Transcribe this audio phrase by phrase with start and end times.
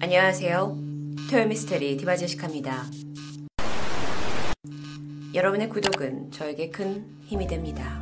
[0.00, 0.76] 안녕하세요.
[1.28, 2.84] 토요 미스테리 디바제시카입니다.
[5.34, 8.00] 여러분의 구독은 저에게 큰 힘이 됩니다.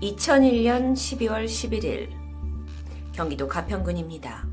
[0.00, 2.08] 2001년 12월 11일
[3.12, 4.46] 경기도 가평군입니다.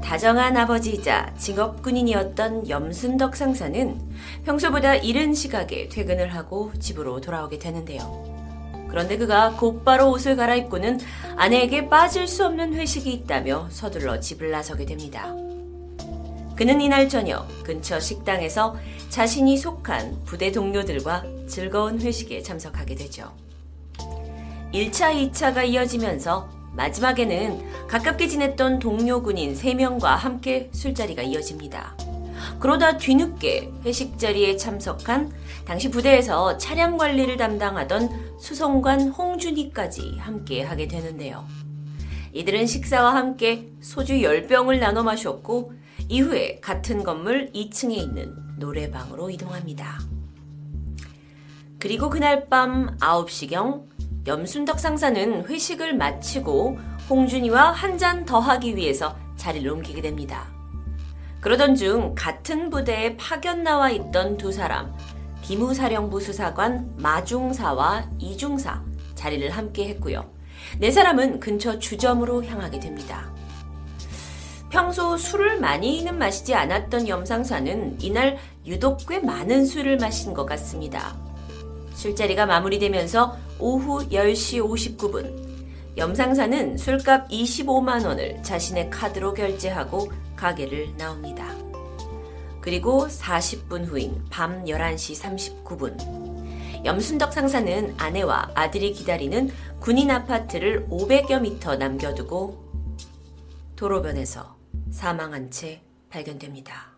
[0.00, 3.98] 다정한 아버지이자 직업군인이었던 염순덕 상사는
[4.44, 8.41] 평소보다 이른 시각에 퇴근을 하고 집으로 돌아오게 되는데요.
[8.92, 11.00] 그런데 그가 곧바로 옷을 갈아입고는
[11.36, 15.34] 아내에게 빠질 수 없는 회식이 있다며 서둘러 집을 나서게 됩니다.
[16.54, 18.76] 그는 이날 저녁 근처 식당에서
[19.08, 23.32] 자신이 속한 부대 동료들과 즐거운 회식에 참석하게 되죠.
[24.74, 31.96] 1차, 2차가 이어지면서 마지막에는 가깝게 지냈던 동료 군인 3명과 함께 술자리가 이어집니다.
[32.62, 35.32] 그러다 뒤늦게 회식 자리에 참석한
[35.64, 41.44] 당시 부대에서 차량 관리를 담당하던 수송관 홍준희까지 함께 하게 되는데요.
[42.32, 45.72] 이들은 식사와 함께 소주 10병을 나눠 마셨고
[46.08, 49.98] 이후에 같은 건물 2층에 있는 노래방으로 이동합니다.
[51.80, 53.86] 그리고 그날 밤 9시경
[54.28, 56.78] 염순덕 상사는 회식을 마치고
[57.10, 60.61] 홍준이와 한 잔 더 하기 위해서 자리를 옮기게 됩니다.
[61.42, 64.94] 그러던 중 같은 부대에 파견 나와 있던 두 사람,
[65.42, 68.80] 기무사령부 수사관 마중사와 이중사
[69.16, 70.30] 자리를 함께 했고요.
[70.78, 73.28] 네 사람은 근처 주점으로 향하게 됩니다.
[74.70, 81.16] 평소 술을 많이는 마시지 않았던 염상사는 이날 유독 꽤 많은 술을 마신 것 같습니다.
[81.94, 90.08] 술자리가 마무리되면서 오후 10시 59분, 염상사는 술값 25만원을 자신의 카드로 결제하고
[90.42, 91.46] 가게를 나옵니다.
[92.60, 101.76] 그리고 40분 후인 밤 11시 39분, 염순덕 상사는 아내와 아들이 기다리는 군인 아파트를 500여 미터
[101.76, 102.60] 남겨두고
[103.76, 104.56] 도로변에서
[104.90, 106.90] 사망한 채 발견됩니다.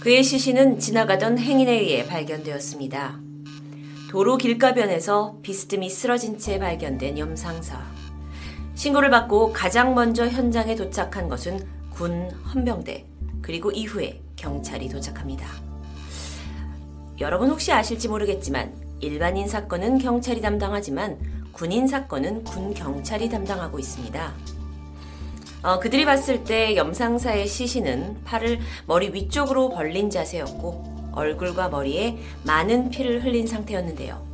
[0.00, 3.20] 그의 시신은 지나가던 행인에 의해 발견되었습니다.
[4.10, 7.93] 도로 길가변에서 비스듬히 쓰러진 채 발견된 염상사.
[8.84, 11.58] 신고를 받고 가장 먼저 현장에 도착한 것은
[11.88, 13.06] 군 헌병대,
[13.40, 15.46] 그리고 이후에 경찰이 도착합니다.
[17.18, 21.18] 여러분 혹시 아실지 모르겠지만 일반인 사건은 경찰이 담당하지만
[21.52, 24.34] 군인 사건은 군 경찰이 담당하고 있습니다.
[25.62, 33.24] 어, 그들이 봤을 때 염상사의 시신은 팔을 머리 위쪽으로 벌린 자세였고 얼굴과 머리에 많은 피를
[33.24, 34.33] 흘린 상태였는데요.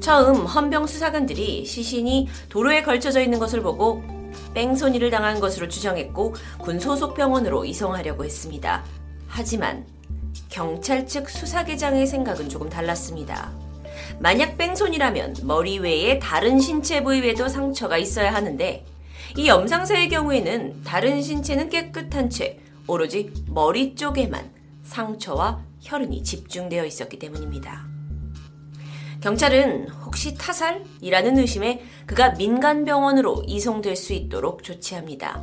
[0.00, 4.02] 처음 헌병 수사관들이 시신이 도로에 걸쳐져 있는 것을 보고
[4.54, 8.84] 뺑소니를 당한 것으로 추정했고 군 소속 병원으로 이송하려고 했습니다.
[9.28, 9.86] 하지만
[10.48, 13.52] 경찰 측 수사계장의 생각은 조금 달랐습니다.
[14.18, 18.84] 만약 뺑소니라면 머리 외에 다른 신체 부위에도 상처가 있어야 하는데
[19.36, 24.50] 이 염상사의 경우에는 다른 신체는 깨끗한 채 오로지 머리 쪽에만
[24.82, 27.91] 상처와 혈흔이 집중되어 있었기 때문입니다.
[29.22, 35.40] 경찰은 혹시 타살이라는 의심에 그가 민간 병원으로 이송될 수 있도록 조치합니다.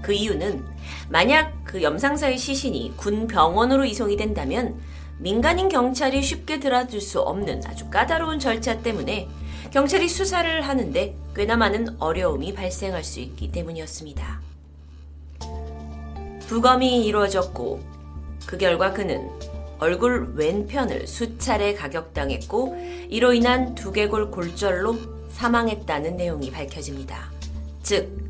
[0.00, 0.64] 그 이유는
[1.10, 4.80] 만약 그 염상사의 시신이 군 병원으로 이송이 된다면
[5.18, 9.28] 민간인 경찰이 쉽게 들어줄 수 없는 아주 까다로운 절차 때문에
[9.72, 14.40] 경찰이 수사를 하는데 꽤나 많은 어려움이 발생할 수 있기 때문이었습니다.
[16.46, 17.80] 부검이 이루어졌고
[18.46, 19.28] 그 결과 그는
[19.78, 22.76] 얼굴 왼편을 수차례 가격당했고
[23.08, 24.96] 이로 인한 두개골 골절로
[25.30, 27.30] 사망했다는 내용이 밝혀집니다.
[27.82, 28.28] 즉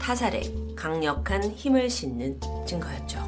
[0.00, 0.42] 타살에
[0.76, 3.18] 강력한 힘을 싣는 증거였죠.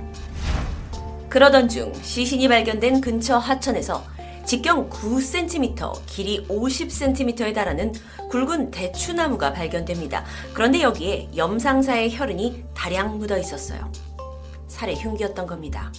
[1.29, 4.05] 그러던 중 시신이 발견된 근처 하천에서
[4.45, 7.93] 직경 9cm, 길이 50cm에 달하는
[8.31, 10.25] 굵은 대추나무가 발견됩니다.
[10.55, 13.93] 그런데 여기에 염상사의 혈흔이 다량 묻어 있었어요.
[14.67, 15.93] 살해 흉기였던 겁니다.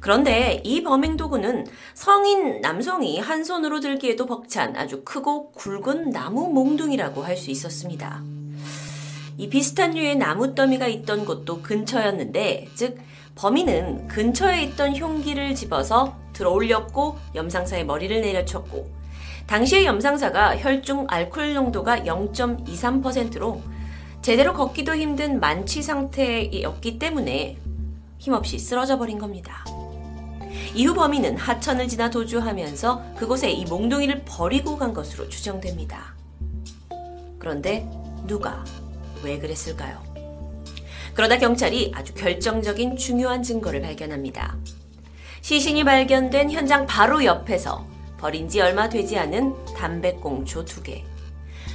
[0.00, 7.22] 그런데 이 범행 도구는 성인 남성이 한 손으로 들기에도 벅찬 아주 크고 굵은 나무 몽둥이라고
[7.22, 8.22] 할 수 있었습니다.
[9.38, 12.98] 이 비슷한 류의 나무 더미가 있던 곳도 근처였는데, 즉,
[13.34, 18.90] 범인은 근처에 있던 흉기를 집어서 들어 올렸고 염상사의 머리를 내려쳤고
[19.46, 23.60] 당시의 염상사가 혈중 알코올 농도가 0.23%로
[24.22, 27.58] 제대로 걷기도 힘든 만취 상태였기 때문에
[28.18, 29.64] 힘없이 쓰러져 버린 겁니다.
[30.74, 36.14] 이후 범인은 하천을 지나 도주하면서 그곳에 이 몽둥이를 버리고 간 것으로 추정됩니다.
[37.38, 37.88] 그런데
[38.26, 38.64] 누가
[39.22, 40.02] 왜 그랬을까요?
[41.14, 44.56] 그러다 경찰이 아주 결정적인 중요한 증거를 발견합니다.
[45.40, 47.86] 시신이 발견된 현장 바로 옆에서
[48.18, 51.04] 버린 지 얼마 되지 않은 담배꽁초 두 개.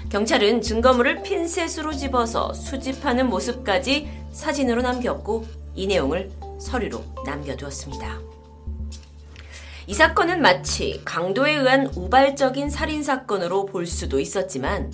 [0.09, 6.29] 경찰은 증거물을 핀셋으로 집어서 수집하는 모습까지 사진으로 남겼고 이 내용을
[6.59, 8.40] 서류로 남겨두었습니다.
[9.87, 14.91] 이 사건은 마치 강도에 의한 우발적인 살인 사건으로 볼 수도 있었지만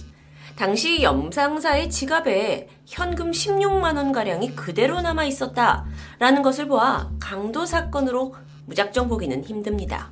[0.56, 8.34] 당시 염상사의 지갑에 현금 16만원 가량이 그대로 남아 있었다라는 것을 보아 강도 사건으로
[8.66, 10.12] 무작정 보기는 힘듭니다.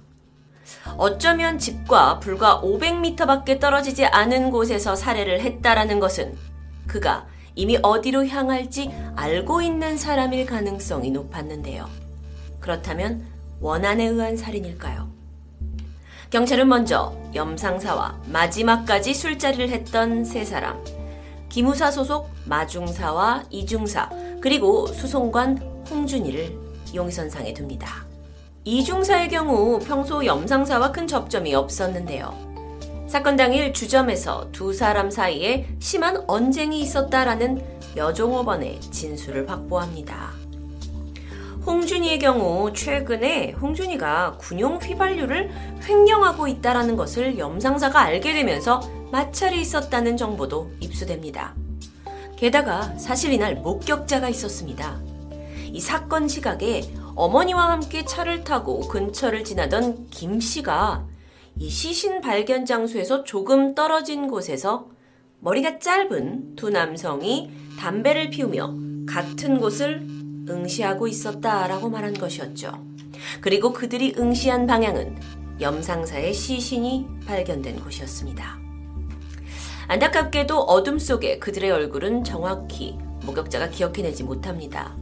[0.98, 6.38] 어쩌면 집과 불과 500m 밖에 떨어지지 않은 곳에서 살해를 했다라는 것은
[6.86, 7.26] 그가
[7.56, 11.90] 이미 어디로 향할지 알고 있는 사람일 가능성이 높았는데요.
[12.60, 15.10] 그렇다면 원한에 의한 살인일까요?
[16.30, 20.84] 경찰은 먼저 염상사와 마지막까지 술자리를 했던 세 사람,
[21.50, 24.10] 기무사 소속 마중사와 이중사,
[24.42, 25.58] 그리고 수송관
[25.90, 26.58] 홍준이를
[26.94, 28.06] 용의선상에 둡니다.
[28.64, 32.34] 이중사의 경우 평소 염상사와 큰 접점이 없었는데요.
[33.08, 37.64] 사건 당일 주점에서 두 사람 사이에 심한 언쟁이 있었다라는
[37.96, 40.45] 여종업원의 진술을 확보합니다.
[41.66, 45.50] 홍준이의 경우 최근에 홍준이가 군용 휘발유를
[45.84, 48.82] 횡령하고 있다라는 것을 염상사가 알게 되면서
[49.12, 51.56] 마찰이 있었다는 정보도 입수됩니다.
[52.38, 55.02] 게다가 사실 이날 목격자가 있었습니다.
[55.72, 56.84] 이 사건 시각에
[57.16, 61.06] 어머니와 함께 차를 타고 근처를 지나던 김 씨가
[61.58, 64.88] 이 시신 발견 장소에서 조금 떨어진 곳에서
[65.40, 68.76] 머리가 짧은 두 남성이 담배를 피우며
[69.08, 70.15] 같은 곳을
[70.50, 72.72] 응시하고 있었다라고 말한 것이었죠.
[73.42, 75.18] 그리고 그들이 응시한 방향은
[75.62, 78.60] 염상사의 시신이 발견된 곳이었습니다.
[79.88, 84.96] 안타깝게도 어둠 속에 그들의 얼굴은 정확히 목격자가 기억해내지 못합니다.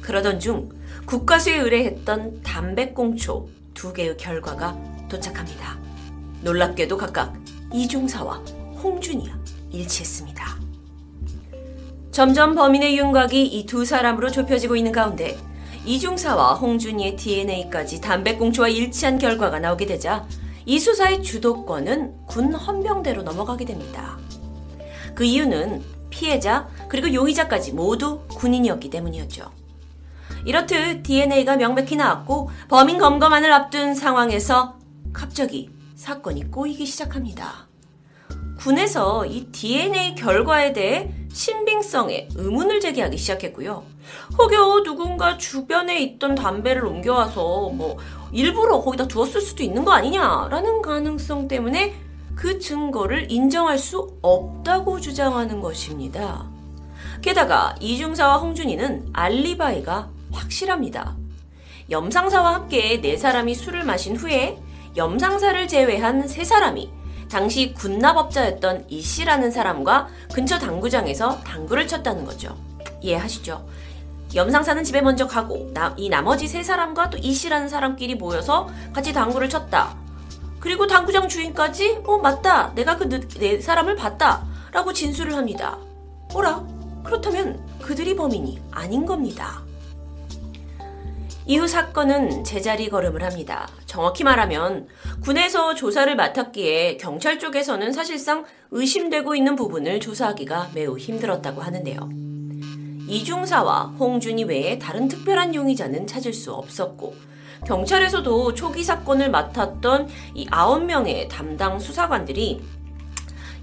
[0.00, 0.68] 그러던 중
[1.06, 4.76] 국가수에 의뢰했던 담배꽁초 두 개의 결과가
[5.08, 5.78] 도착합니다.
[6.42, 7.34] 놀랍게도 각각
[7.72, 8.36] 이중사와
[8.82, 9.38] 홍준이와
[9.70, 10.69] 일치했습니다.
[12.10, 15.38] 점점 범인의 윤곽이 이 두 사람으로 좁혀지고 있는 가운데
[15.84, 20.26] 이중사와 홍준이의 DNA까지 담배꽁초와 일치한 결과가 나오게 되자
[20.66, 24.18] 이 수사의 주도권은 군 헌병대로 넘어가게 됩니다.
[25.14, 29.50] 그 이유는 피해자 그리고 용의자까지 모두 군인이었기 때문이었죠.
[30.44, 34.78] 이렇듯 DNA가 명백히 나왔고 범인 검거만을 앞둔 상황에서
[35.12, 37.68] 갑자기 사건이 꼬이기 시작합니다.
[38.58, 43.84] 군에서 이 DNA 결과에 대해 신빙성에 의문을 제기하기 시작했고요.
[44.38, 47.98] 혹여 누군가 주변에 있던 담배를 옮겨와서 뭐
[48.32, 51.94] 일부러 거기다 두었을 수도 있는 거 아니냐라는 가능성 때문에
[52.34, 56.48] 그 증거를 인정할 수 없다고 주장하는 것입니다.
[57.22, 61.16] 게다가 이중사와 홍준이는 알리바이가 확실합니다.
[61.90, 64.58] 염상사와 함께 네 사람이 술을 마신 후에
[64.96, 66.90] 염상사를 제외한 세 사람이
[67.30, 72.56] 당시 군납업자였던 이 씨라는 사람과 근처 당구장에서 당구를 쳤다는 거죠.
[73.00, 73.66] 이해하시죠?
[74.34, 79.12] 염상사는 집에 먼저 가고 나, 이 나머지 세 사람과 또 이 씨라는 사람끼리 모여서 같이
[79.12, 79.96] 당구를 쳤다.
[80.58, 85.78] 그리고 당구장 주인까지 어 맞다 내가 그 네 사람을 봤다 라고 진술을 합니다.
[86.34, 86.64] 어라?
[87.02, 89.62] 그렇다면 그들이 범인이 아닌 겁니다.
[91.50, 93.66] 이후 사건은 제자리 걸음을 합니다.
[93.84, 94.86] 정확히 말하면
[95.20, 102.08] 군에서 조사를 맡았기에 경찰 쪽에서는 사실상 의심되고 있는 부분을 조사하기가 매우 힘들었다고 하는데요.
[103.08, 107.16] 이중사와 홍준이 외에 다른 특별한 용의자는 찾을 수 없었고
[107.66, 112.62] 경찰에서도 초기 사건을 맡았던 이 9명의 담당 수사관들이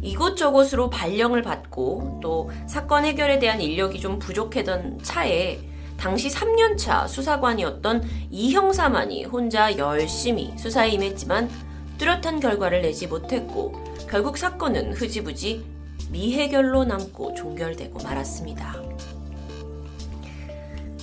[0.01, 8.53] 이곳저곳으로 발령을 받고 또 사건 해결에 대한 인력이 좀 부족했던 차에 당시 3년차 수사관이었던 이
[8.53, 11.49] 형사만이 혼자 열심히 수사에 임했지만
[11.97, 13.73] 뚜렷한 결과를 내지 못했고
[14.07, 15.65] 결국 사건은 흐지부지
[16.11, 18.75] 미해결로 남고 종결되고 말았습니다.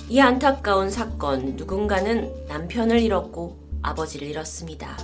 [0.07, 4.97] 이 안타까운 사건 누군가는 남편을 잃었고 아버지를 잃었습니다.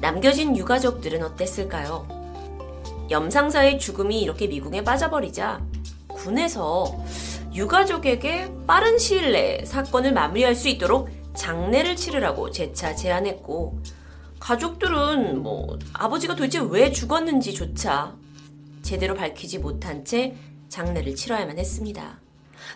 [0.00, 2.08] 남겨진 유가족들은 어땠을까요?
[3.10, 5.62] 염상사의 죽음이 이렇게 미궁에 빠져버리자
[6.08, 6.96] 군에서
[7.54, 13.78] 유가족에게 빠른 시일 내에 사건을 마무리할 수 있도록 장례를 치르라고 재차 제안했고
[14.40, 18.16] 가족들은 뭐 아버지가 도대체 왜 죽었는지조차
[18.82, 20.34] 제대로 밝히지 못한 채
[20.68, 22.18] 장례를 치러야만 했습니다.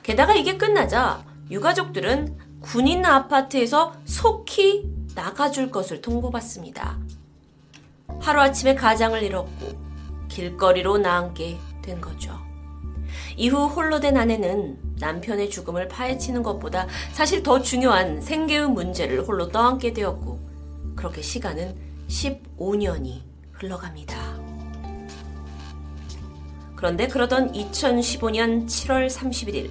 [0.02, 6.98] 게다가 이게 끝나자 유가족들은 군인 아파트에서 속히 나가줄 것을 통보받습니다.
[8.20, 9.86] 하루아침에 가장을 잃었고
[10.28, 12.45] 길거리로 나앉게 된 거죠.
[13.36, 19.92] 이후 홀로 된 아내는 남편의 죽음을 파헤치는 것보다 사실 더 중요한 생계의 문제를 홀로 떠안게
[19.92, 20.38] 되었고,
[20.96, 21.76] 그렇게 시간은
[22.08, 23.20] 15년이
[23.52, 24.16] 흘러갑니다.
[26.74, 29.70] 그런데 그러던 2015년 7월 31일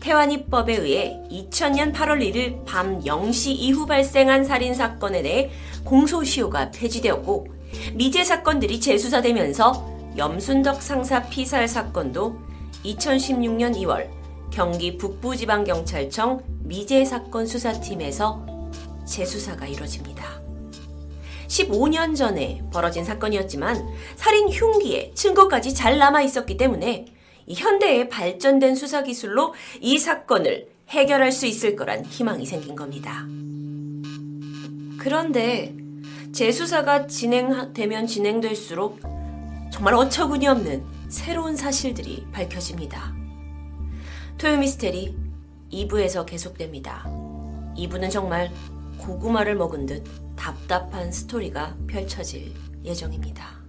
[0.00, 5.50] 태완입법에 의해 2000년 8월 1일 밤 0시 이후 발생한 살인 사건에 대해
[5.84, 7.46] 공소시효가 폐지되었고
[7.94, 12.49] 미제 사건들이 재수사되면서 염순덕 상사 피살 사건도
[12.84, 14.08] 2016년 2월
[14.50, 18.46] 경기 북부지방경찰청 미제 사건 수사팀에서
[19.06, 20.40] 재수사가 이뤄집니다.
[21.46, 27.06] 15년 전에 벌어진 사건이었지만 살인 흉기에 증거까지 잘 남아 있었기 때문에
[27.48, 33.26] 현대의 발전된 수사 기술로 이 사건을 해결할 수 있을 거란 희망이 생긴 겁니다.
[34.98, 35.74] 그런데
[36.32, 39.19] 재수사가 진행되면 진행될수록
[39.70, 43.14] 정말 어처구니 없는 새로운 사실들이 밝혀집니다.
[44.38, 45.16] 토요미스테리
[45.72, 47.04] 2부에서 계속됩니다.
[47.76, 48.50] 2부는 정말
[48.98, 50.04] 고구마를 먹은 듯
[50.36, 52.52] 답답한 스토리가 펼쳐질
[52.84, 53.59] 예정입니다.